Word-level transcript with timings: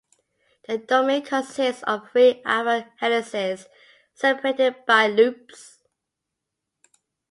The 0.67 0.79
domain 0.79 1.23
consists 1.23 1.83
of 1.83 2.09
three 2.09 2.41
alpha 2.43 2.91
helices 2.97 3.67
separated 4.15 4.83
by 4.87 5.05
loops. 5.05 5.77